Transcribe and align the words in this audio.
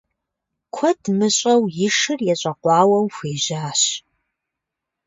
Куэд 0.75 1.01
мыщӏэу 1.17 1.63
и 1.85 1.89
шыр 1.97 2.19
ещӏэкъуауэу 2.33 3.07
хуежьащ. 3.15 3.81